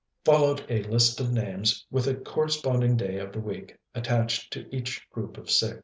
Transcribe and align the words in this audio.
Followed 0.25 0.65
a 0.67 0.81
list 0.81 1.19
of 1.19 1.31
names, 1.31 1.85
with 1.91 2.07
a 2.07 2.15
corresponding 2.15 2.97
day 2.97 3.17
of 3.19 3.31
the 3.31 3.39
week 3.39 3.77
attached 3.93 4.51
to 4.51 4.65
each 4.75 5.07
group 5.11 5.37
of 5.37 5.51
six. 5.51 5.79